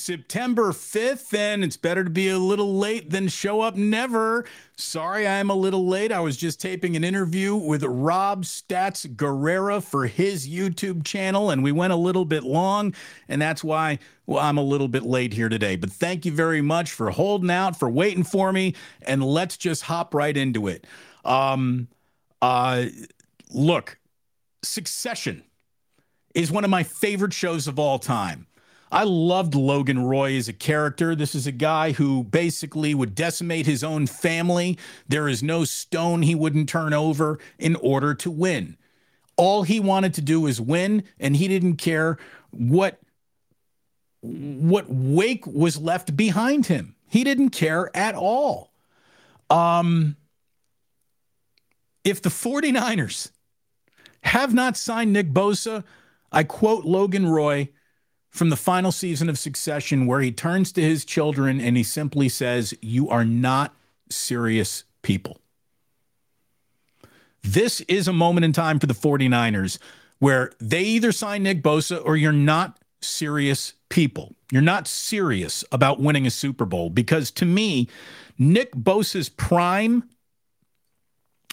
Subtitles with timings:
[0.00, 4.46] September 5th, and it's better to be a little late than show up never.
[4.76, 6.10] Sorry, I'm a little late.
[6.10, 11.62] I was just taping an interview with Rob Stats Guerrera for his YouTube channel, and
[11.62, 12.94] we went a little bit long,
[13.28, 15.76] and that's why well, I'm a little bit late here today.
[15.76, 19.82] But thank you very much for holding out, for waiting for me, and let's just
[19.82, 20.86] hop right into it.
[21.24, 21.88] Um,
[22.40, 22.86] uh,
[23.50, 23.98] look,
[24.62, 25.44] Succession
[26.34, 28.46] is one of my favorite shows of all time.
[28.92, 31.14] I loved Logan Roy as a character.
[31.14, 34.78] This is a guy who basically would decimate his own family.
[35.06, 38.76] There is no stone he wouldn't turn over in order to win.
[39.36, 42.18] All he wanted to do was win, and he didn't care
[42.50, 43.00] what
[44.22, 46.94] what wake was left behind him.
[47.08, 48.70] He didn't care at all.
[49.48, 50.16] Um,
[52.04, 53.30] if the 49ers
[54.24, 55.84] have not signed Nick Bosa,
[56.30, 57.70] I quote Logan Roy
[58.30, 62.28] from the final season of Succession, where he turns to his children and he simply
[62.28, 63.74] says, You are not
[64.08, 65.40] serious people.
[67.42, 69.78] This is a moment in time for the 49ers
[70.18, 74.34] where they either sign Nick Bosa or you're not serious people.
[74.52, 77.88] You're not serious about winning a Super Bowl because to me,
[78.38, 80.08] Nick Bosa's prime,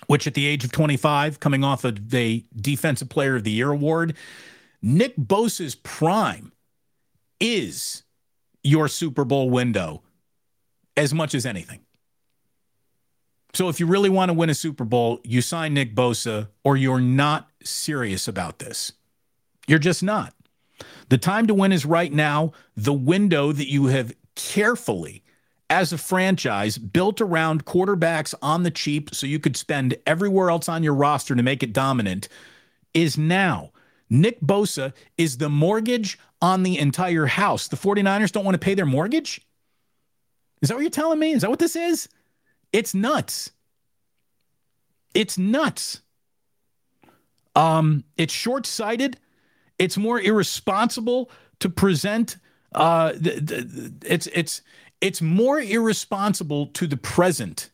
[0.08, 3.72] which at the age of 25, coming off of the Defensive Player of the Year
[3.72, 4.16] award,
[4.82, 6.52] Nick Bosa's prime
[7.40, 8.04] is
[8.64, 10.04] your Super Bowl window
[10.96, 11.82] as much as anything.
[13.54, 16.78] So if you really want to win a Super Bowl, you sign Nick Bosa or
[16.78, 18.92] you're not serious about this.
[19.68, 20.34] You're just not.
[21.10, 22.52] The time to win is right now.
[22.76, 25.24] The window that you have carefully,
[25.70, 30.70] as a franchise, built around quarterbacks on the cheap so you could spend everywhere else
[30.70, 32.28] on your roster to make it dominant
[32.94, 33.72] is now.
[34.10, 37.68] Nick Bosa is the mortgage on the entire house.
[37.68, 39.42] The 49ers don't want to pay their mortgage?
[40.62, 41.32] Is that what you're telling me?
[41.34, 42.10] Is that what this is?
[42.74, 43.52] It's nuts.
[45.14, 46.02] It's nuts.
[47.56, 49.18] Um, it's short-sighted.
[49.80, 52.38] It's more irresponsible to present.
[52.74, 54.62] Uh, it's it's
[55.02, 57.72] it's more irresponsible to the present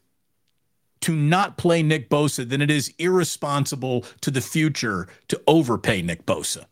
[1.02, 6.25] to not play Nick Bosa than it is irresponsible to the future to overpay Nick
[6.25, 6.66] Bosa.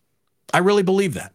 [0.54, 1.32] I really believe that.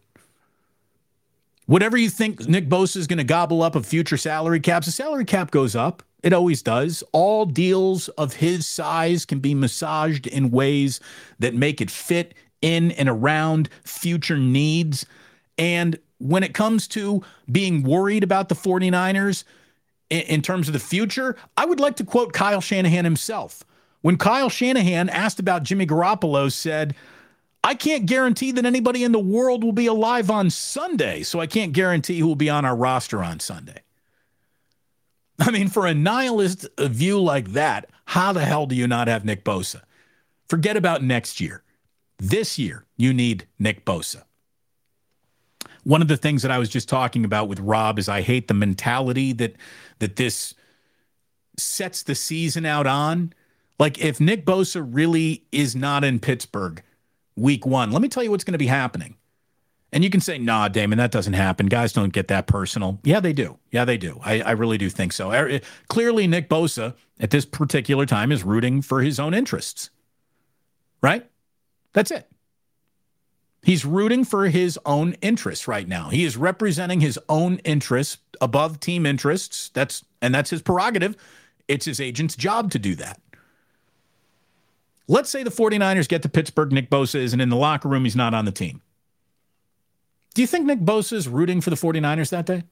[1.68, 4.90] Whatever you think Nick Bosa is going to gobble up of future salary caps, the
[4.90, 6.02] salary cap goes up.
[6.22, 7.04] It always does.
[7.12, 10.98] All deals of his size can be massaged in ways
[11.40, 15.04] that make it fit in and around future needs.
[15.58, 19.44] And when it comes to being worried about the 49ers,
[20.08, 23.62] in, in terms of the future, I would like to quote Kyle Shanahan himself.
[24.00, 26.94] When Kyle Shanahan asked about Jimmy Garoppolo, said,
[27.68, 31.46] I can't guarantee that anybody in the world will be alive on Sunday, so I
[31.46, 33.82] can't guarantee who will be on our roster on Sunday.
[35.38, 39.26] I mean, for a nihilist view like that, how the hell do you not have
[39.26, 39.82] Nick Bosa?
[40.48, 41.62] Forget about next year.
[42.16, 44.22] This year, you need Nick Bosa.
[45.84, 48.48] One of the things that I was just talking about with Rob is I hate
[48.48, 49.56] the mentality that
[49.98, 50.54] that this
[51.58, 53.34] sets the season out on.
[53.78, 56.82] Like if Nick Bosa really is not in Pittsburgh
[57.38, 59.16] week one, let me tell you what's going to be happening.
[59.92, 61.66] And you can say, nah, Damon, that doesn't happen.
[61.66, 63.00] Guys don't get that personal.
[63.04, 63.58] Yeah, they do.
[63.70, 64.20] Yeah, they do.
[64.22, 65.32] I, I really do think so.
[65.32, 69.88] Er, clearly, Nick Bosa at this particular time is rooting for his own interests.
[71.00, 71.26] Right?
[71.94, 72.28] That's it.
[73.62, 76.10] He's rooting for his own interests right now.
[76.10, 79.70] He is representing his own interests above team interests.
[79.70, 81.16] That's and that's his prerogative.
[81.66, 83.20] It's his agent's job to do that.
[85.08, 88.14] Let's say the 49ers get to Pittsburgh, Nick Bosa isn't in the locker room, he's
[88.14, 88.82] not on the team.
[90.34, 92.64] Do you think Nick Bosa is rooting for the 49ers that day?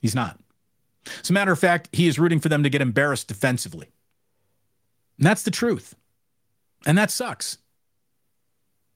[0.00, 0.38] He's not.
[1.20, 3.88] As a matter of fact, he is rooting for them to get embarrassed defensively.
[5.18, 5.96] And that's the truth.
[6.86, 7.58] And that sucks.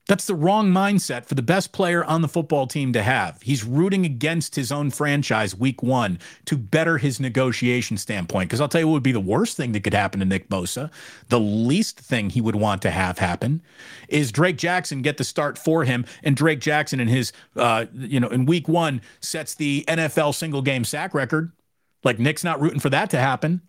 [0.06, 3.40] That's the wrong mindset for the best player on the football team to have.
[3.40, 8.50] He's rooting against his own franchise week one to better his negotiation standpoint.
[8.50, 10.50] Because I'll tell you what would be the worst thing that could happen to Nick
[10.50, 10.90] Bosa.
[11.28, 13.62] The least thing he would want to have happen
[14.08, 16.04] is Drake Jackson get the start for him.
[16.22, 20.60] And Drake Jackson in his, uh, you know, in week one sets the NFL single
[20.60, 21.50] game sack record.
[22.02, 23.62] Like Nick's not rooting for that to happen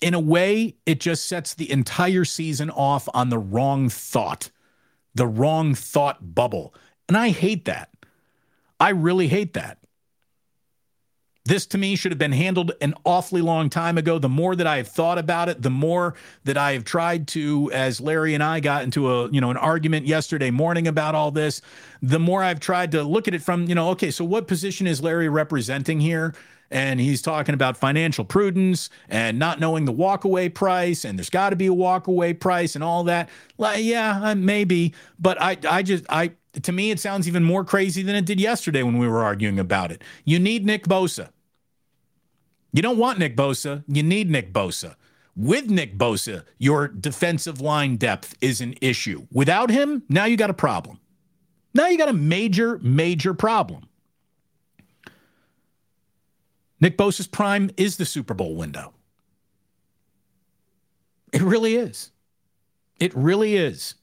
[0.00, 4.50] in a way, it just sets the entire season off on the wrong thought,
[5.14, 6.74] the wrong thought bubble.
[7.08, 7.90] And I hate that.
[8.80, 9.78] I really hate that.
[11.48, 14.18] This to me should have been handled an awfully long time ago.
[14.18, 17.70] The more that I have thought about it, the more that I have tried to,
[17.72, 21.30] as Larry and I got into a you know an argument yesterday morning about all
[21.30, 21.62] this,
[22.02, 24.86] the more I've tried to look at it from you know okay, so what position
[24.86, 26.34] is Larry representing here?
[26.70, 31.50] And he's talking about financial prudence and not knowing the walkaway price and there's got
[31.50, 35.82] to be a walkaway price and all that like yeah uh, maybe but i i
[35.82, 36.30] just i
[36.62, 39.58] to me it sounds even more crazy than it did yesterday when we were arguing
[39.58, 41.30] about it you need nick bosa
[42.72, 43.84] you don't want Nick Bosa.
[43.88, 44.96] You need Nick Bosa.
[45.34, 49.26] With Nick Bosa, your defensive line depth is an issue.
[49.32, 50.98] Without him, now you got a problem.
[51.74, 53.87] Now you got a major, major problem.
[56.80, 58.92] Nick Bosa's prime is the Super Bowl window.
[61.32, 62.10] It really is.
[62.98, 63.94] It really is.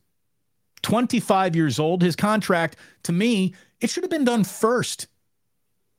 [0.81, 5.07] 25 years old, his contract, to me, it should have been done first.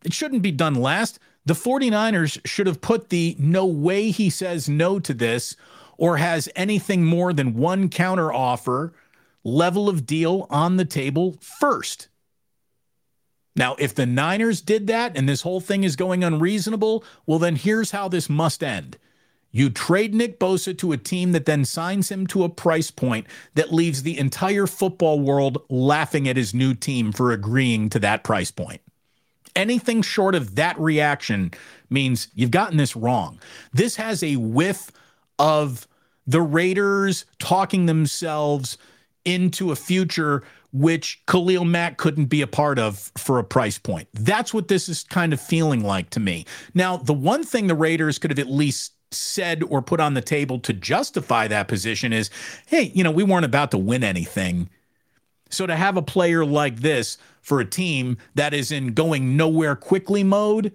[0.04, 1.18] It shouldn't be done last.
[1.44, 5.56] The 49ers should have put the no way he says no to this
[5.98, 8.92] or has anything more than one counter offer
[9.42, 12.08] level of deal on the table first.
[13.56, 17.56] Now, if the Niners did that and this whole thing is going unreasonable, well, then
[17.56, 18.98] here's how this must end.
[19.50, 23.26] You trade Nick Bosa to a team that then signs him to a price point
[23.54, 28.22] that leaves the entire football world laughing at his new team for agreeing to that
[28.22, 28.82] price point
[29.56, 31.50] anything short of that reaction
[31.90, 33.40] means you've gotten this wrong.
[33.72, 34.92] This has a whiff
[35.38, 35.88] of
[36.26, 38.78] the Raiders talking themselves
[39.26, 40.42] into a future
[40.72, 44.08] which Khalil Mack couldn't be a part of for a price point.
[44.14, 46.46] That's what this is kind of feeling like to me.
[46.74, 50.20] Now, the one thing the Raiders could have at least said or put on the
[50.20, 52.30] table to justify that position is
[52.66, 54.68] hey, you know, we weren't about to win anything.
[55.48, 59.76] So to have a player like this for a team that is in going nowhere
[59.76, 60.72] quickly mode,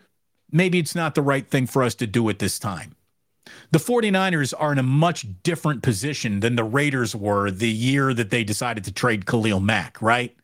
[0.52, 2.96] maybe it's not the right thing for us to do at this time.
[3.72, 8.30] The 49ers are in a much different position than the Raiders were the year that
[8.30, 10.36] they decided to trade Khalil Mack, right?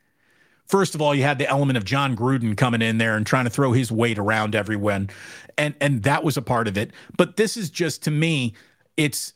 [0.66, 3.44] First of all, you had the element of Jon Gruden coming in there and trying
[3.44, 5.08] to throw his weight around everyone.
[5.56, 6.92] And and that was a part of it.
[7.16, 8.52] But this is just to me,
[8.96, 9.32] it's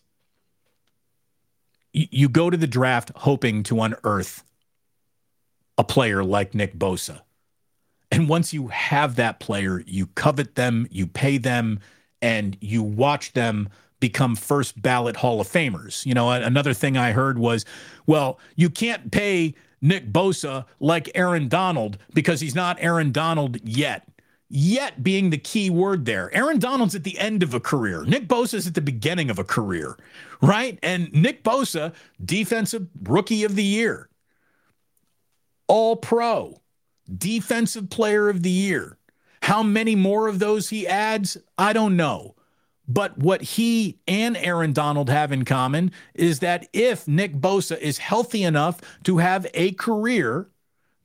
[1.93, 4.44] you go to the draft hoping to unearth
[5.79, 7.20] a player like Nick Bosa.
[8.11, 11.81] And once you have that player, you covet them, you pay them,
[12.23, 13.69] and you watch them
[14.01, 16.07] become first ballot Hall of Famers.
[16.07, 17.65] You know, another thing I heard was,
[18.07, 24.09] well, you can't pay Nick Bosa like Aaron Donald because he's not Aaron Donald yet.
[24.55, 26.35] Yet being the key word there.
[26.35, 28.05] Aaron Donald's at the end of a career.
[28.05, 29.97] Nick Bosa's at the beginning of a career,
[30.43, 30.79] right?
[30.83, 34.11] And Nick Bosa, defensive rookie of the year.
[35.69, 36.61] All Pro,
[37.17, 38.99] Defensive Player of the Year.
[39.43, 42.37] How many more of those he adds, I don't know.
[42.87, 47.99] But what he and Aaron Donald have in common is that if Nick Bosa is
[47.99, 50.49] healthy enough to have a career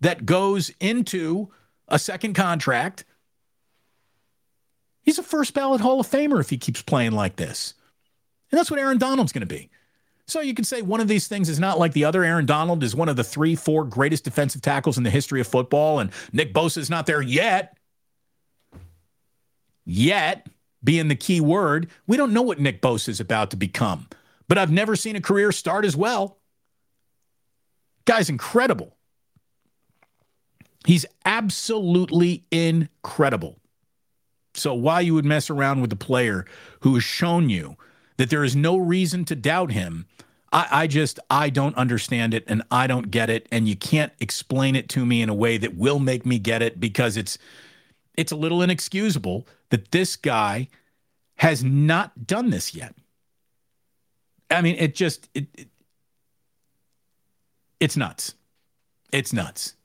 [0.01, 1.50] that goes into
[1.88, 3.06] a second contract,
[5.01, 7.73] he's a first ballot Hall of Famer if he keeps playing like this.
[8.52, 9.69] And that's what Aaron Donald's going to be.
[10.28, 12.23] So you can say one of these things is not like the other.
[12.23, 15.47] Aaron Donald is one of the three, four greatest defensive tackles in the history of
[15.47, 17.77] football, and Nick Bosa is not there yet.
[19.89, 20.47] Yet,
[20.83, 24.07] being the key word, we don't know what Nick Bosa is about to become.
[24.49, 26.39] But I've never seen a career start as well.
[28.03, 28.97] Guy's incredible.
[30.85, 33.59] He's absolutely incredible.
[34.56, 36.45] So why you would mess around with a player
[36.81, 37.77] who has shown you
[38.17, 40.06] that there is no reason to doubt him.
[40.51, 44.11] I, I, just I don't understand it and I don't get it, and you can't
[44.19, 47.37] explain it to me in a way that will make me get it because it's
[48.18, 50.68] it's a little inexcusable that this guy
[51.36, 52.95] has not done this yet.
[54.50, 55.68] I mean, it just it, it
[57.80, 58.33] it's nuts.
[59.12, 59.76] It's nuts.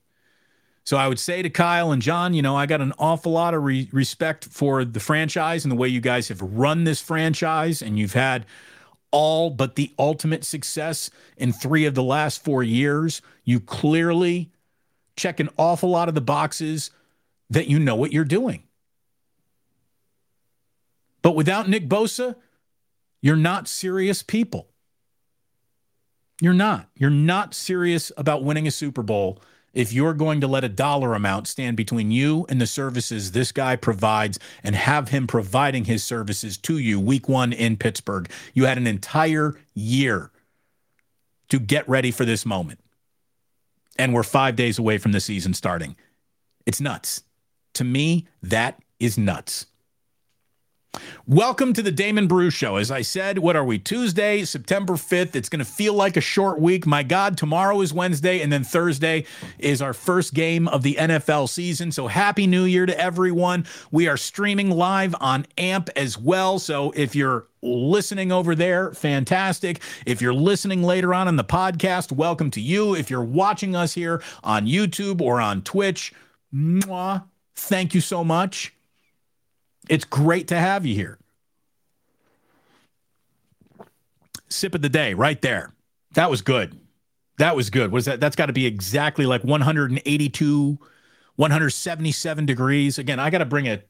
[0.85, 3.53] So I would say to Kyle and John, you know, I got an awful lot
[3.53, 7.81] of re- respect for the franchise and the way you guys have run this franchise,
[7.81, 8.45] and you've had
[9.11, 13.21] all but the ultimate success in three of the last four years.
[13.45, 14.51] You clearly
[15.15, 16.89] check an awful lot of the boxes
[17.53, 18.63] that you know what you're doing.
[21.21, 22.35] But without Nick Bosa,
[23.21, 24.67] you're not serious people.
[26.41, 26.89] You're not.
[26.95, 29.41] You're not serious about winning a Super Bowl
[29.73, 33.51] if you're going to let a dollar amount stand between you and the services this
[33.51, 38.29] guy provides and have him providing his services to you week one in Pittsburgh.
[38.53, 40.31] You had an entire year
[41.49, 42.79] to get ready for this moment.
[43.97, 45.95] And we're five days away from the season starting.
[46.65, 47.23] It's nuts.
[47.73, 49.65] To me, that is nuts.
[51.25, 52.75] Welcome to the Damon Bruce Show.
[52.75, 53.79] As I said, what are we?
[53.79, 55.35] Tuesday, September 5th.
[55.35, 56.85] It's going to feel like a short week.
[56.85, 59.25] My God, tomorrow is Wednesday, and then Thursday
[59.57, 61.91] is our first game of the NFL season.
[61.91, 63.65] So happy New Year to everyone.
[63.89, 66.59] We are streaming live on AMP as well.
[66.59, 69.81] So if you're listening over there, fantastic.
[70.05, 72.93] If you're listening later on in the podcast, welcome to you.
[72.95, 76.13] If you're watching us here on YouTube or on Twitch,
[76.53, 77.23] mwah,
[77.55, 78.73] thank you so much.
[79.89, 81.19] It's great to have you here.
[84.49, 85.73] Sip of the day right there.
[86.13, 86.79] That was good.
[87.39, 87.91] That was good.
[87.91, 90.79] Was that that's got to be exactly like 182
[91.35, 92.99] 177 degrees.
[92.99, 93.81] Again, I got to bring a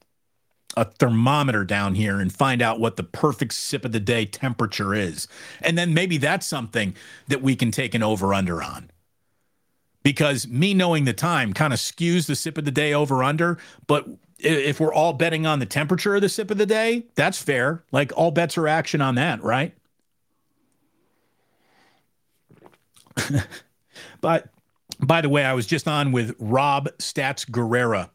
[0.75, 4.93] a thermometer down here and find out what the perfect sip of the day temperature
[4.93, 5.27] is.
[5.61, 6.95] And then maybe that's something
[7.27, 8.89] that we can take an over under on.
[10.03, 13.57] Because me knowing the time kind of skews the sip of the day over under,
[13.87, 14.05] but
[14.39, 17.83] if we're all betting on the temperature of the sip of the day, that's fair.
[17.91, 19.73] Like all bets are action on that, right?
[24.21, 24.49] but
[24.99, 28.09] by the way, I was just on with Rob Stats Guerrera.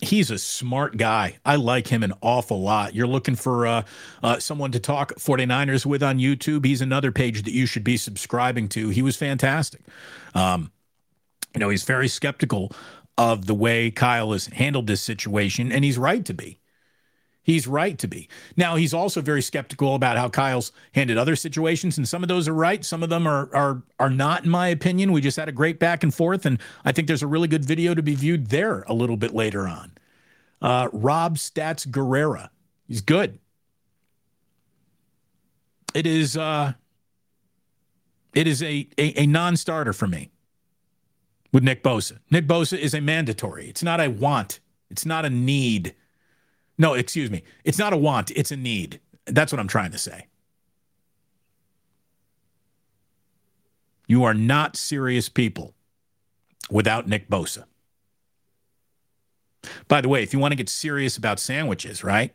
[0.00, 1.38] He's a smart guy.
[1.44, 2.94] I like him an awful lot.
[2.94, 3.82] You're looking for uh,
[4.22, 6.64] uh, someone to talk 49ers with on YouTube.
[6.64, 8.88] He's another page that you should be subscribing to.
[8.88, 9.82] He was fantastic.
[10.34, 10.72] Um,
[11.54, 12.72] you know, he's very skeptical
[13.18, 16.58] of the way Kyle has handled this situation, and he's right to be.
[17.44, 18.28] He's right to be.
[18.56, 22.46] Now, he's also very skeptical about how Kyle's handled other situations, and some of those
[22.46, 22.84] are right.
[22.84, 25.12] Some of them are are are not, in my opinion.
[25.12, 27.64] We just had a great back and forth, and I think there's a really good
[27.64, 29.92] video to be viewed there a little bit later on.
[30.60, 32.50] Uh, Rob Stats Guerrera,
[32.86, 33.40] he's good.
[35.94, 36.74] It is uh,
[38.34, 40.31] it is a, a, a non-starter for me
[41.52, 42.18] with Nick Bosa.
[42.30, 43.68] Nick Bosa is a mandatory.
[43.68, 44.60] It's not a want.
[44.90, 45.94] It's not a need.
[46.78, 47.42] No, excuse me.
[47.64, 48.30] It's not a want.
[48.32, 49.00] It's a need.
[49.26, 50.26] That's what I'm trying to say.
[54.06, 55.74] You are not serious people
[56.70, 57.64] without Nick Bosa.
[59.88, 62.34] By the way, if you want to get serious about sandwiches, right?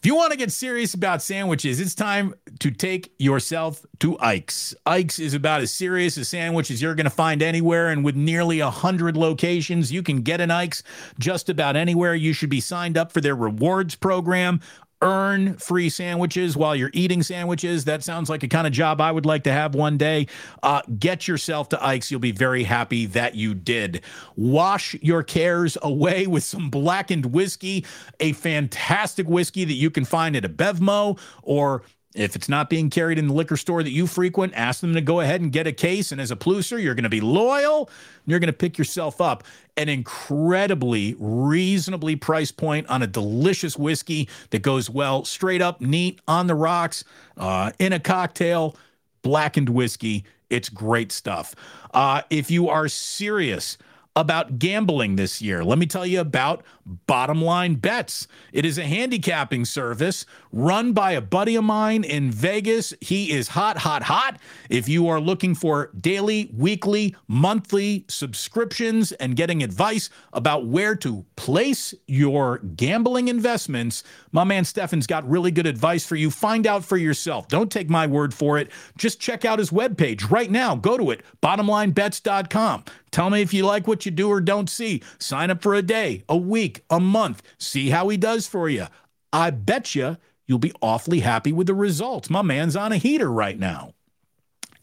[0.00, 4.72] If you want to get serious about sandwiches, it's time to take yourself to Ike's.
[4.86, 7.88] Ike's is about as serious a sandwich as you're going to find anywhere.
[7.88, 10.84] And with nearly 100 locations, you can get an Ike's
[11.18, 12.14] just about anywhere.
[12.14, 14.60] You should be signed up for their rewards program
[15.02, 17.84] earn free sandwiches while you're eating sandwiches.
[17.84, 20.26] That sounds like a kind of job I would like to have one day.
[20.62, 22.10] Uh, get yourself to Ike's.
[22.10, 24.02] You'll be very happy that you did.
[24.36, 27.84] Wash your cares away with some blackened whiskey,
[28.20, 31.82] a fantastic whiskey that you can find at a Bevmo or
[32.14, 35.00] if it's not being carried in the liquor store that you frequent, ask them to
[35.00, 36.10] go ahead and get a case.
[36.10, 37.90] And as a pluser, you're going to be loyal.
[38.26, 39.44] You're going to pick yourself up
[39.76, 46.20] an incredibly reasonably priced point on a delicious whiskey that goes well straight up, neat
[46.26, 47.04] on the rocks,
[47.36, 48.76] uh, in a cocktail,
[49.22, 50.24] blackened whiskey.
[50.50, 51.54] It's great stuff.
[51.92, 53.76] Uh, if you are serious
[54.16, 55.64] about gambling this year.
[55.64, 56.64] Let me tell you about
[57.06, 58.26] Bottom Line Bets.
[58.52, 62.94] It is a handicapping service run by a buddy of mine in Vegas.
[63.00, 64.38] He is hot, hot, hot.
[64.70, 71.24] If you are looking for daily, weekly, monthly subscriptions and getting advice about where to
[71.36, 76.30] place your gambling investments, my man Stefan's got really good advice for you.
[76.30, 77.48] Find out for yourself.
[77.48, 78.70] Don't take my word for it.
[78.96, 80.74] Just check out his webpage right now.
[80.74, 82.84] Go to it, bottomlinebets.com.
[83.10, 85.02] Tell me if you like what you do or don't see.
[85.18, 87.42] Sign up for a day, a week, a month.
[87.58, 88.86] See how he does for you.
[89.32, 92.30] I bet you you'll be awfully happy with the results.
[92.30, 93.92] My man's on a heater right now.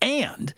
[0.01, 0.53] And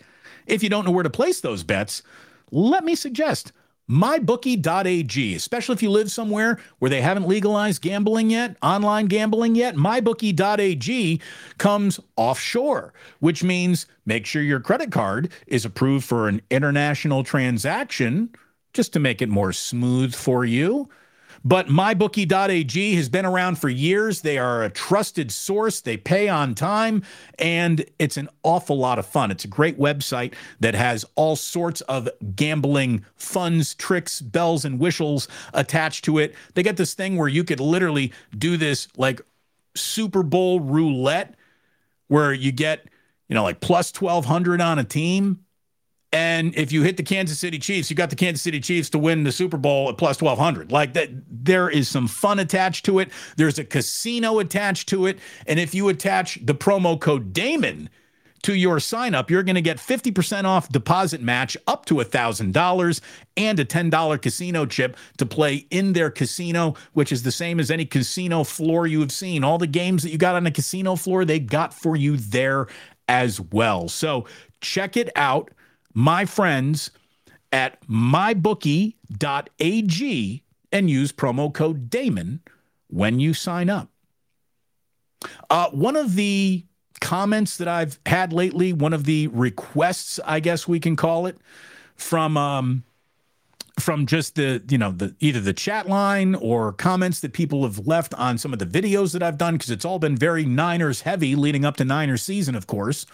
[0.46, 2.02] if you don't know where to place those bets,
[2.50, 3.52] let me suggest
[3.88, 9.76] mybookie.ag, especially if you live somewhere where they haven't legalized gambling yet, online gambling yet.
[9.76, 11.20] Mybookie.ag
[11.58, 18.30] comes offshore, which means make sure your credit card is approved for an international transaction
[18.74, 20.88] just to make it more smooth for you.
[21.44, 24.22] But mybookie.ag has been around for years.
[24.22, 25.80] They are a trusted source.
[25.80, 27.02] They pay on time,
[27.38, 29.30] and it's an awful lot of fun.
[29.30, 35.28] It's a great website that has all sorts of gambling funds, tricks, bells, and whistles
[35.54, 36.34] attached to it.
[36.54, 39.20] They get this thing where you could literally do this like
[39.74, 41.34] Super Bowl roulette,
[42.08, 42.86] where you get,
[43.28, 45.44] you know, like plus 1200 on a team
[46.12, 48.98] and if you hit the Kansas City Chiefs, you got the Kansas City Chiefs to
[48.98, 50.72] win the Super Bowl at plus 1200.
[50.72, 53.10] Like that, there is some fun attached to it.
[53.36, 55.18] There's a casino attached to it.
[55.46, 57.90] And if you attach the promo code Damon
[58.42, 63.00] to your sign up, you're going to get 50% off deposit match up to $1,000
[63.36, 67.70] and a $10 casino chip to play in their casino, which is the same as
[67.70, 69.44] any casino floor you have seen.
[69.44, 72.68] All the games that you got on a casino floor, they got for you there
[73.08, 73.88] as well.
[73.88, 74.26] So
[74.60, 75.50] check it out,
[75.98, 76.92] my friends,
[77.50, 78.94] at mybookie.ag
[80.70, 82.40] and use promo code Damon
[82.86, 83.88] when you sign up.
[85.50, 86.64] Uh, one of the
[87.00, 91.36] comments that I've had lately, one of the requests, I guess we can call it,
[91.96, 92.84] from um,
[93.80, 97.88] from just the you know the either the chat line or comments that people have
[97.88, 101.00] left on some of the videos that I've done because it's all been very Niners
[101.00, 103.04] heavy leading up to Niners season, of course.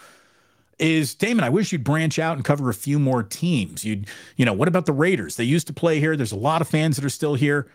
[0.79, 1.45] Is Damon?
[1.45, 3.85] I wish you'd branch out and cover a few more teams.
[3.85, 5.37] You'd, you know, what about the Raiders?
[5.37, 6.17] They used to play here.
[6.17, 7.69] There's a lot of fans that are still here,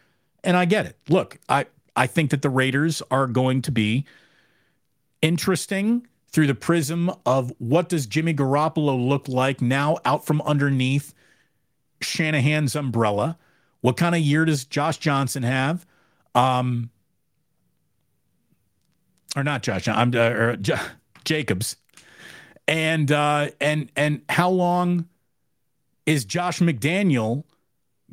[0.43, 0.97] and I get it.
[1.07, 4.05] Look, I I think that the Raiders are going to be
[5.21, 11.13] interesting through the prism of what does Jimmy Garoppolo look like now out from underneath
[12.01, 13.37] Shanahan's umbrella?
[13.81, 15.85] What kind of year does Josh Johnson have?
[16.35, 16.89] Um,
[19.35, 20.75] or not Josh, I'm uh, or J-
[21.23, 21.75] Jacobs,
[22.69, 25.09] and uh, and and how long
[26.05, 27.43] is Josh McDaniel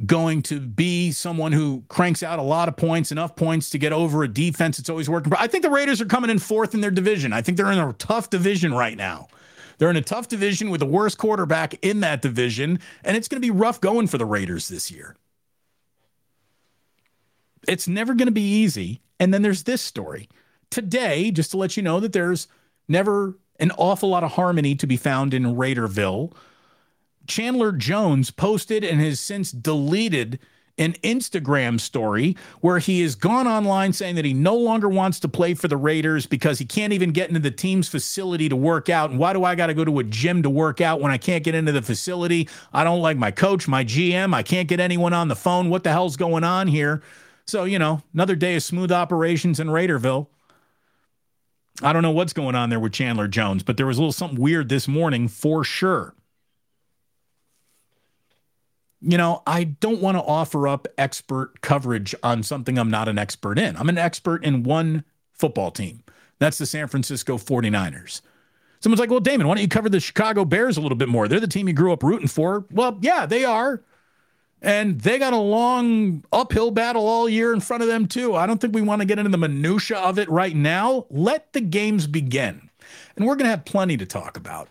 [0.05, 3.93] going to be someone who cranks out a lot of points, enough points to get
[3.93, 5.33] over a defense that's always working.
[5.39, 7.33] I think the Raiders are coming in fourth in their division.
[7.33, 9.29] I think they're in a tough division right now.
[9.79, 13.41] They're in a tough division with the worst quarterback in that division, and it's going
[13.41, 15.17] to be rough going for the Raiders this year.
[17.69, 19.03] It's never going to be easy.
[19.21, 20.31] And then there's this story.
[20.71, 22.49] Today, just to let you know that there's
[22.89, 26.33] never an awful lot of harmony to be found in Raiderville
[27.27, 30.39] Chandler Jones posted and has since deleted
[30.79, 35.29] an Instagram story where he has gone online saying that he no longer wants to
[35.29, 38.91] play for the Raiders because he can't even get into the team's facility to work
[38.91, 39.09] out.
[39.09, 41.17] And why do I got to go to a gym to work out when I
[41.17, 42.49] can't get into the facility?
[42.75, 44.35] I don't like my coach, my GM.
[44.35, 45.71] I can't get anyone on the phone.
[45.71, 47.03] What the hell's going on here?
[47.47, 50.27] So, you know, another day of smooth operations in Raiderville.
[51.83, 54.13] I don't know what's going on there with Chandler Jones, but there was a little
[54.13, 56.15] something weird this morning for sure
[59.01, 63.19] you know, I don't want to offer up expert coverage on something I'm not an
[63.19, 63.77] expert in.
[63.77, 66.03] I'm an expert in one football team.
[66.39, 68.21] That's the San Francisco 49ers.
[68.81, 71.29] Someone's like, well, Damon, why don't you cover the Chicago Bears a little bit more?
[71.29, 72.67] They're the team you grew up rooting for.
[72.71, 73.83] Well, yeah, they are.
[74.63, 78.35] And they got a long uphill battle all year in front of them, too.
[78.35, 81.07] I don't think we want to get into the minutia of it right now.
[81.11, 82.71] Let the games begin.
[83.17, 84.69] And we're going to have plenty to talk about.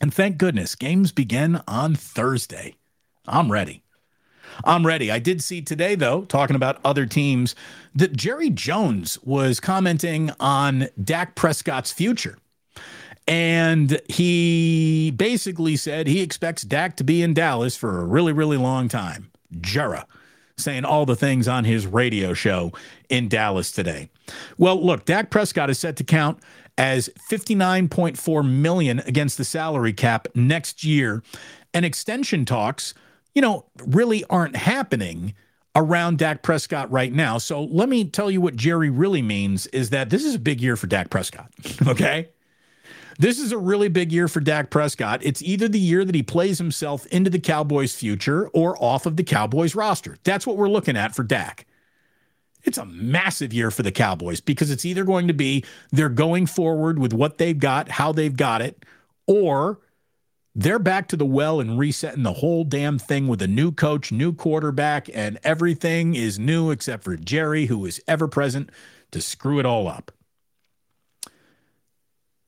[0.00, 2.74] And thank goodness, games begin on Thursday.
[3.26, 3.82] I'm ready.
[4.64, 5.10] I'm ready.
[5.10, 7.54] I did see today, though, talking about other teams,
[7.94, 12.38] that Jerry Jones was commenting on Dak Prescott's future.
[13.26, 18.56] And he basically said he expects Dak to be in Dallas for a really, really
[18.56, 19.30] long time.
[19.56, 20.04] Jera
[20.56, 22.72] saying all the things on his radio show
[23.08, 24.08] in Dallas today.
[24.56, 26.38] Well, look, Dak Prescott is set to count
[26.78, 31.22] as 59.4 million against the salary cap next year.
[31.72, 32.94] And extension talks
[33.34, 35.34] you know, really aren't happening
[35.76, 37.38] around Dak Prescott right now.
[37.38, 40.60] So let me tell you what Jerry really means is that this is a big
[40.60, 41.50] year for Dak Prescott.
[41.86, 42.28] okay.
[43.18, 45.20] This is a really big year for Dak Prescott.
[45.22, 49.16] It's either the year that he plays himself into the Cowboys' future or off of
[49.16, 50.18] the Cowboys roster.
[50.24, 51.66] That's what we're looking at for Dak.
[52.64, 56.46] It's a massive year for the Cowboys because it's either going to be they're going
[56.46, 58.84] forward with what they've got, how they've got it,
[59.26, 59.80] or
[60.54, 64.12] they're back to the well and resetting the whole damn thing with a new coach,
[64.12, 68.70] new quarterback, and everything is new except for Jerry, who is ever present
[69.10, 70.10] to screw it all up.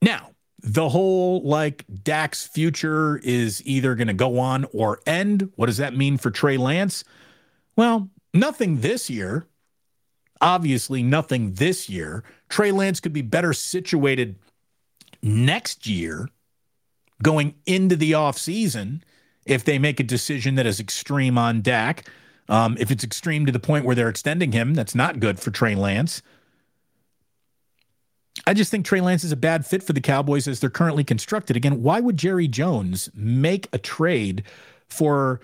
[0.01, 0.31] Now,
[0.67, 5.53] the whole like Dak's future is either going to go on or end.
[5.55, 7.05] What does that mean for Trey Lance?
[7.77, 9.47] Well, nothing this year.
[10.41, 12.25] Obviously, nothing this year.
[12.49, 14.41] Trey Lance could be better situated
[15.23, 16.29] next year
[17.23, 19.03] going into the offseason
[19.47, 22.11] if they make a decision that is extreme on Dak.
[22.49, 25.53] Um, if it's extreme to the point where they're extending him, that's not good for
[25.53, 26.23] Trey Lance.
[28.47, 31.05] I just think Trey Lance is a bad fit for the Cowboys as they're currently
[31.05, 31.57] constructed.
[31.57, 34.45] Again, why would Jerry Jones make a trade
[34.89, 35.41] for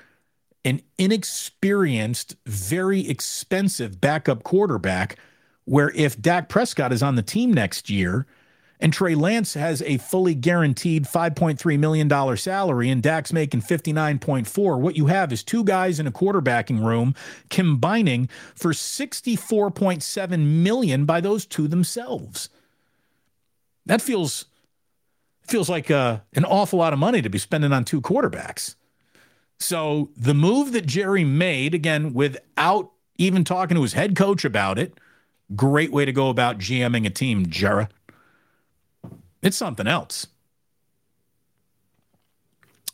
[0.64, 5.16] an inexperienced, very expensive backup quarterback
[5.64, 8.26] where if Dak Prescott is on the team next year–
[8.82, 14.80] and Trey Lance has a fully guaranteed $5.3 million salary, and Dak's making 59.4.
[14.80, 17.14] What you have is two guys in a quarterbacking room
[17.48, 22.48] combining for 64.7 million by those two themselves.
[23.86, 24.46] That feels
[25.42, 28.76] feels like uh, an awful lot of money to be spending on two quarterbacks.
[29.58, 34.78] So the move that Jerry made, again, without even talking to his head coach about
[34.78, 34.98] it,
[35.54, 37.88] great way to go about GMing a team, Jerry.
[39.42, 40.26] It's something else.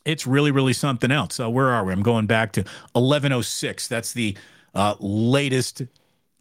[0.04, 1.34] It's really, really something else.
[1.34, 1.92] So where are we?
[1.92, 3.88] I'm going back to 1106.
[3.88, 4.36] That's the
[4.74, 5.82] uh, latest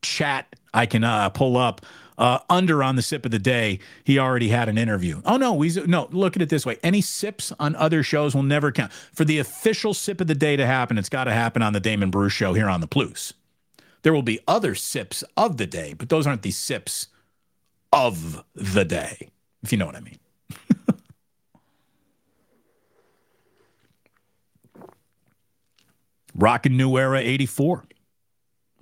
[0.02, 1.86] chat I can uh, pull up.
[2.18, 5.22] Uh, under on the sip of the day, he already had an interview.
[5.24, 6.08] Oh no, we no.
[6.12, 8.92] Look at it this way: any sips on other shows will never count.
[8.92, 11.80] For the official sip of the day to happen, it's got to happen on the
[11.80, 13.34] Damon Bruce show here on the Plus.
[14.02, 17.08] There will be other sips of the day, but those aren't the sips
[17.94, 19.30] of the day,
[19.62, 20.18] if you know what I mean.
[26.36, 27.86] Rockin' New Era 84.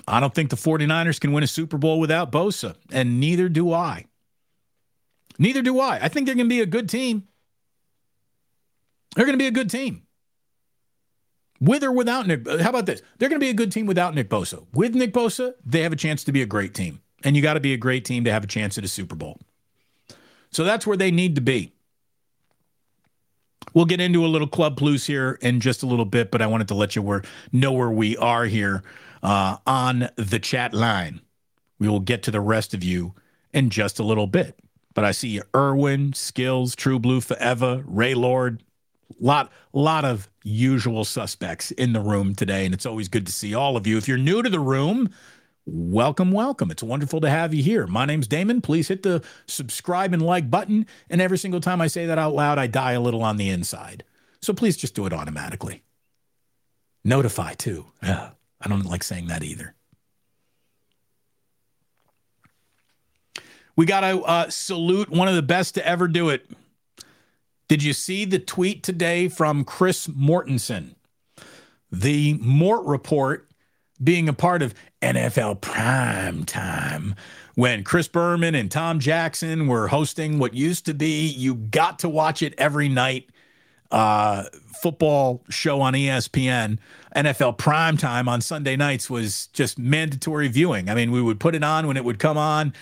[0.07, 3.73] I don't think the 49ers can win a Super Bowl without Bosa, and neither do
[3.73, 4.05] I.
[5.39, 5.99] Neither do I.
[6.01, 7.27] I think they're going to be a good team.
[9.15, 10.03] They're going to be a good team.
[11.59, 12.47] With or without Nick.
[12.47, 13.01] Uh, how about this?
[13.17, 14.65] They're going to be a good team without Nick Bosa.
[14.73, 17.01] With Nick Bosa, they have a chance to be a great team.
[17.23, 19.15] And you got to be a great team to have a chance at a Super
[19.15, 19.39] Bowl.
[20.51, 21.71] So that's where they need to be.
[23.73, 26.47] We'll get into a little Club Plus here in just a little bit, but I
[26.47, 28.83] wanted to let you where know where we are here
[29.25, 31.19] uh, on the chat line.
[31.79, 33.15] We will get to the rest of you
[33.53, 34.59] in just a little bit.
[34.93, 38.63] But I see Irwin, Skills, True Blue Forever, Ray Lord,
[39.19, 43.55] lot lot of usual suspects in the room today, and it's always good to see
[43.55, 43.97] all of you.
[43.97, 45.09] If you're new to the room,
[45.65, 46.69] welcome, welcome.
[46.69, 47.87] It's wonderful to have you here.
[47.87, 48.61] My name's Damon.
[48.61, 50.85] Please hit the subscribe and like button.
[51.09, 53.49] And every single time I say that out loud, I die a little on the
[53.49, 54.03] inside.
[54.41, 55.83] So please just do it automatically.
[57.03, 57.87] Notify too.
[58.03, 58.29] Yeah.
[58.65, 59.75] I don't like saying that either.
[63.75, 66.49] We got to uh, salute one of the best to ever do it.
[67.67, 70.95] Did you see the tweet today from Chris Mortensen?
[71.91, 73.47] The Mort Report
[74.03, 77.15] being a part of NFL Prime Time
[77.53, 82.09] when Chris Berman and Tom Jackson were hosting what used to be you got to
[82.09, 83.29] watch it every night
[83.91, 84.43] uh,
[84.81, 86.79] football show on ESPN,
[87.15, 90.89] NFL prime time on Sunday nights was just mandatory viewing.
[90.89, 92.73] I mean, we would put it on when it would come on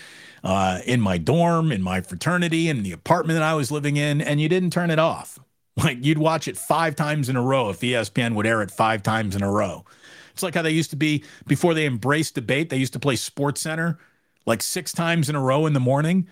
[0.44, 4.22] uh, in my dorm, in my fraternity, in the apartment that I was living in,
[4.22, 5.40] and you didn't turn it off.
[5.76, 9.02] Like you'd watch it five times in a row if ESPN would air it five
[9.02, 9.84] times in a row.
[10.32, 12.70] It's like how they used to be before they embraced debate.
[12.70, 13.98] They used to play SportsCenter
[14.46, 16.28] like six times in a row in the morning.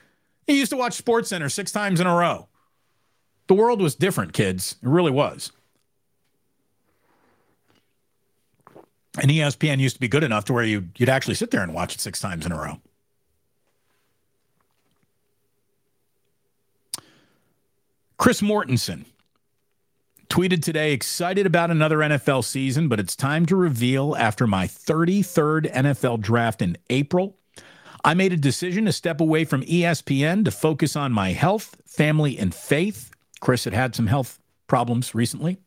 [0.48, 2.50] You used to watch SportsCenter six times in a row.
[3.48, 4.76] The world was different, kids.
[4.82, 5.52] It really was.
[9.20, 11.74] And ESPN used to be good enough to where you, you'd actually sit there and
[11.74, 12.80] watch it six times in a row.
[18.18, 19.06] Chris Mortensen
[20.30, 25.74] tweeted today excited about another NFL season, but it's time to reveal after my 33rd
[25.74, 27.36] NFL draft in April.
[28.06, 32.38] I made a decision to step away from ESPN to focus on my health, family,
[32.38, 33.12] and faith.
[33.42, 35.58] Chris had had some health problems recently.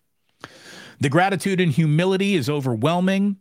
[1.01, 3.39] The gratitude and humility is overwhelming.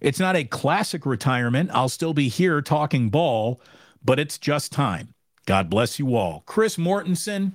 [0.00, 1.70] It's not a classic retirement.
[1.72, 3.60] I'll still be here talking ball,
[4.04, 5.14] but it's just time.
[5.46, 6.42] God bless you all.
[6.46, 7.52] Chris Mortensen,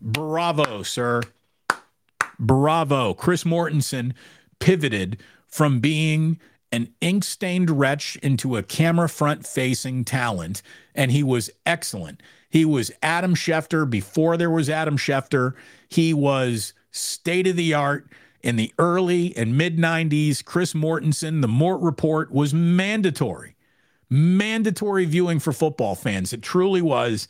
[0.00, 1.22] bravo, sir.
[2.38, 3.14] Bravo.
[3.14, 4.12] Chris Mortensen
[4.60, 6.38] pivoted from being
[6.70, 10.62] an ink stained wretch into a camera front facing talent,
[10.94, 12.22] and he was excellent.
[12.50, 15.54] He was Adam Schefter before there was Adam Schefter.
[15.88, 18.08] He was state of the art
[18.42, 20.44] in the early and mid 90s.
[20.44, 23.56] Chris Mortensen, the Mort Report was mandatory,
[24.08, 26.32] mandatory viewing for football fans.
[26.32, 27.28] It truly was.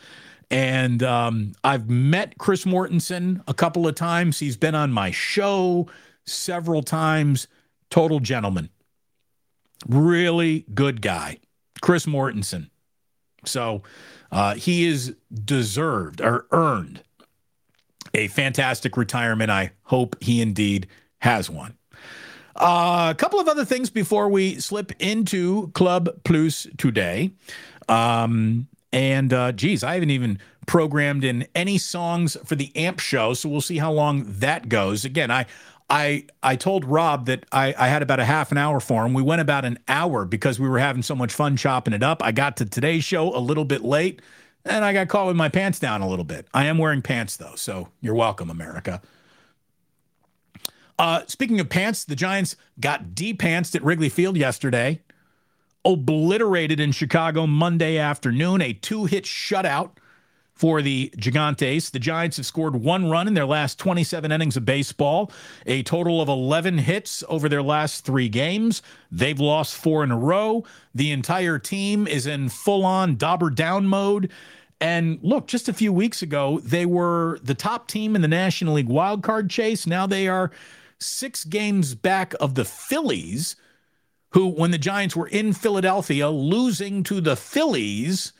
[0.51, 4.39] And um, I've met Chris Mortensen a couple of times.
[4.39, 5.89] He's been on my show
[6.25, 7.49] several times.
[7.91, 8.71] Total gentleman.
[9.87, 11.39] Really good guy.
[11.81, 12.71] Chris Mortensen.
[13.45, 13.83] So
[14.33, 17.03] uh, he is deserved or earned
[18.15, 19.51] a fantastic retirement.
[19.51, 20.87] I hope he indeed
[21.19, 21.77] has one.
[22.57, 27.31] Uh, a couple of other things before we slip into Club Plus today.
[27.89, 33.35] Um, and uh, geez, I haven't even programmed in any songs for the AMP show,
[33.35, 35.05] so we'll see how long that goes.
[35.05, 35.47] Again, I
[35.91, 39.15] I I told Rob that I, I had about a half an hour for him.
[39.15, 42.23] We went about an hour because we were having so much fun chopping it up.
[42.23, 44.21] I got to today's show a little bit late,
[44.69, 46.47] and I got caught with my pants down a little bit.
[46.55, 49.01] I am wearing pants though, so you're welcome, America.
[50.99, 55.01] Uh, speaking of pants, the Giants got de-pantsed at Wrigley Field yesterday,
[55.85, 59.93] obliterated in Chicago Monday afternoon, a two-hit shutout
[60.59, 61.93] for the Gigantes.
[61.93, 65.31] The Giants have scored one run in their last 27 innings of baseball,
[65.67, 68.83] a total of 11 hits over their last three games.
[69.13, 70.65] They've lost four in a row.
[70.97, 74.33] The entire team is in full on dauber down mode.
[74.81, 78.75] And look, just a few weeks ago, they were the top team in the National
[78.75, 79.87] League wildcard chase.
[79.87, 80.53] Now they are
[80.99, 83.57] six games back of the Phillies,
[84.31, 88.33] who, when the Giants were in Philadelphia, losing to the Phillies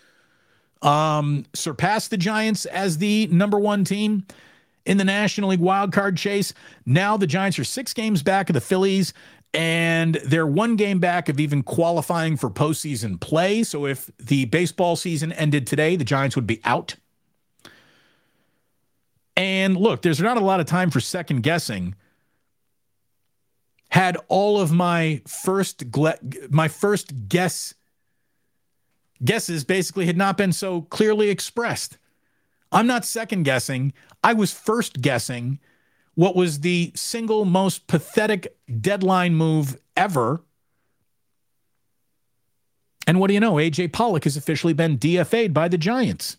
[0.83, 4.25] um, surpassed the Giants as the number one team
[4.85, 6.55] in the National League wildcard chase.
[6.87, 9.13] Now the Giants are six games back of the Phillies,
[9.55, 13.63] and they're one game back of even qualifying for postseason play.
[13.63, 16.97] So if the baseball season ended today, the Giants would be out.
[19.37, 21.95] And look, there's not a lot of time for second guessing.
[23.91, 26.19] Had all of my first gle-
[26.51, 27.75] my first guess
[29.25, 31.97] guesses basically had not been so clearly expressed.
[32.71, 33.93] I'm not second guessing.
[34.23, 35.59] I was first guessing
[36.19, 40.43] what was the single most pathetic deadline move ever.
[43.07, 43.55] And what do you know?
[43.55, 46.39] AJ Pollock has officially been DFA'd by the Giants.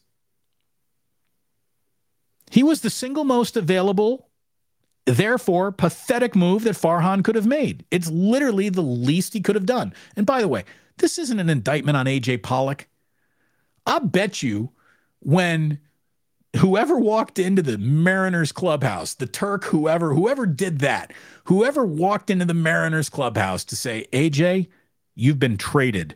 [2.52, 4.28] He was the single most available,
[5.06, 7.86] therefore pathetic move that Farhan could have made.
[7.90, 9.94] It's literally the least he could have done.
[10.18, 10.66] And by the way,
[10.98, 12.90] this isn't an indictment on AJ Pollock.
[13.86, 14.74] I bet you
[15.22, 15.80] when
[16.58, 21.14] whoever walked into the Mariners clubhouse, the Turk, whoever, whoever did that,
[21.46, 24.68] whoever walked into the Mariners clubhouse to say, AJ,
[25.16, 26.16] you've been traded.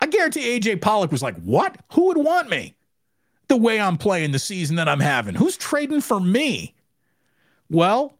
[0.00, 1.76] I guarantee AJ Pollock was like, What?
[1.92, 2.76] Who would want me?
[3.48, 5.34] The way I'm playing the season that I'm having.
[5.34, 6.74] Who's trading for me?
[7.70, 8.14] Well,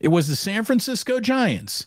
[0.00, 1.86] it was the San Francisco Giants.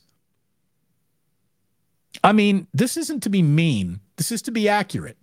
[2.23, 5.17] I mean, this isn't to be mean, this is to be accurate.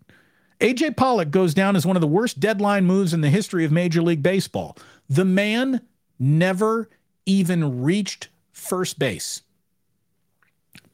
[0.61, 3.73] AJ Pollock goes down as one of the worst deadline moves in the history of
[3.73, 4.77] Major League Baseball.
[5.09, 5.81] The man
[6.18, 6.90] never
[7.25, 9.42] even reached first base.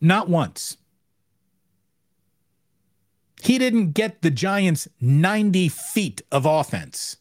[0.00, 0.76] Not once.
[3.42, 7.16] He didn't get the Giants 90 feet of offense.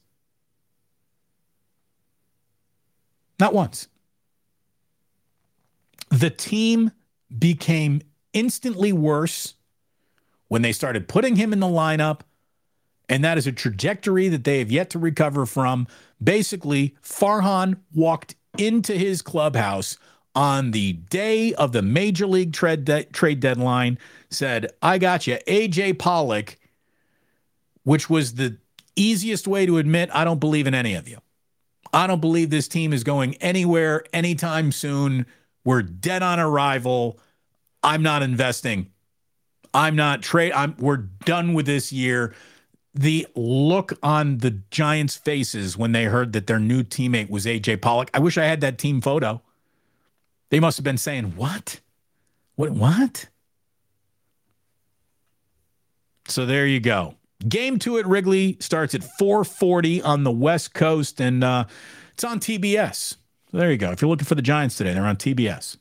[3.40, 3.88] Not once.
[6.10, 6.92] The team
[7.38, 8.02] became
[8.34, 9.56] instantly worse
[10.48, 12.22] when they started putting him in the lineup.
[13.10, 15.88] And that is a trajectory that they have yet to recover from.
[16.24, 19.98] Basically, Farhan walked into his clubhouse
[20.34, 23.98] on the day of the major league trade, de- trade deadline,
[24.30, 26.58] said, I got you, AJ Pollock,
[27.84, 28.58] which was the
[28.96, 31.20] easiest way to admit I don't believe in any of you.
[31.94, 35.26] I don't believe this team is going anywhere anytime soon.
[35.64, 37.20] We're dead on arrival.
[37.84, 38.92] I'm not investing.
[39.74, 40.52] I'm not trade.
[40.54, 42.34] I'm we're done with this year.
[42.96, 47.82] The look on the Giants' faces when they heard that their new teammate was AJ
[47.82, 48.10] Pollock.
[48.14, 49.42] I wish I had that team photo.
[50.50, 51.82] They must have been saying, "What?
[52.56, 52.72] What?
[52.72, 53.28] What?"
[56.30, 57.16] So there you go.
[57.48, 61.66] Game two at Wrigley starts at 4:40 on the West Coast, and uh,
[62.14, 63.18] it's on TBS.
[63.52, 63.92] So there you go.
[63.92, 65.78] If you're looking for the Giants today, they're on TBS.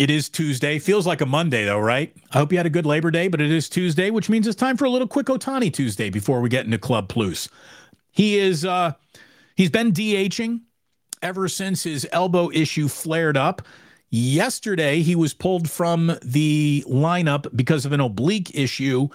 [0.00, 0.78] It is Tuesday.
[0.78, 2.10] Feels like a Monday, though, right?
[2.30, 4.56] I hope you had a good Labor Day, but it is Tuesday, which means it's
[4.56, 7.50] time for a little quick Ohtani Tuesday before we get into Club Plus.
[8.10, 8.94] He is, uh,
[9.56, 10.62] he's been DHing
[11.20, 13.60] ever since his elbow issue flared up.
[14.08, 19.08] Yesterday, he was pulled from the lineup because of an oblique issue.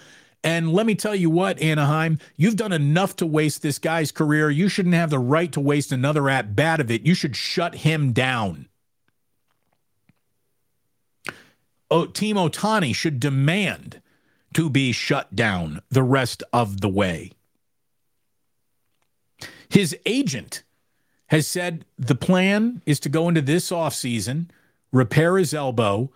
[0.43, 4.52] And let me tell you what, Anaheim, you've done enough to waste this guy's career.
[4.52, 7.08] You shouldn't have the right to waste another at bat of it.
[7.08, 8.67] You should shut him down.
[11.89, 14.02] O- Team Ohtani should demand
[14.54, 17.32] to be shut down the rest of the way.
[19.69, 20.63] His agent
[21.28, 24.50] has said the plan is to go into this offseason,
[24.91, 26.12] repair his elbow,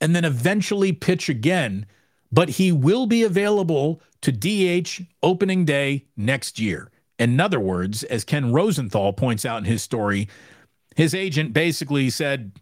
[0.00, 1.86] and then eventually pitch again.
[2.30, 6.90] But he will be available to DH opening day next year.
[7.18, 10.28] In other words, as Ken Rosenthal points out in his story,
[10.94, 12.52] his agent basically said,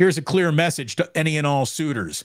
[0.00, 2.24] here's a clear message to any and all suitors.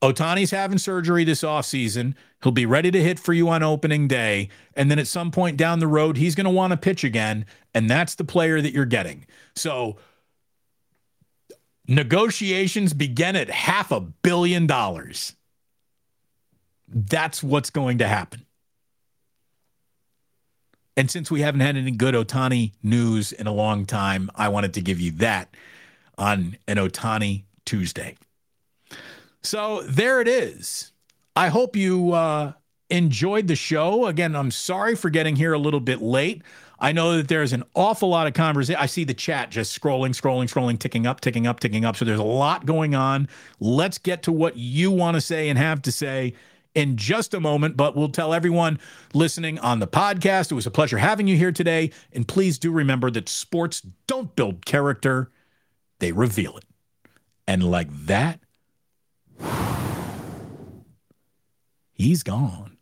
[0.00, 2.14] Ohtani's having surgery this offseason.
[2.42, 4.48] He'll be ready to hit for you on opening day.
[4.72, 7.44] And then at some point down the road, he's going to want to pitch again.
[7.74, 9.26] And that's the player that you're getting.
[9.54, 9.98] So
[11.86, 15.36] negotiations begin at half a billion dollars.
[16.88, 18.46] That's what's going to happen.
[20.96, 24.72] And since we haven't had any good Ohtani news in a long time, I wanted
[24.72, 25.54] to give you that
[26.20, 28.16] on an Ohtani Tuesday.
[29.42, 30.92] So there it is.
[31.34, 32.52] I hope you uh,
[32.90, 34.06] enjoyed the show.
[34.06, 36.42] Again, I'm sorry for getting here a little bit late.
[36.78, 38.80] I know that there's an awful lot of conversation.
[38.80, 41.96] I see the chat just scrolling, scrolling, scrolling, ticking up, ticking up, ticking up.
[41.96, 43.28] So there's a lot going on.
[43.58, 46.34] Let's get to what you want to say and have to say
[46.74, 48.78] in just a moment, but we'll tell everyone
[49.12, 50.50] listening on the podcast.
[50.50, 51.90] It was a pleasure having you here today.
[52.12, 55.30] And please do remember that sports don't build character,
[56.00, 56.64] they reveal it.
[57.46, 58.40] And like that,
[61.92, 62.76] he's gone.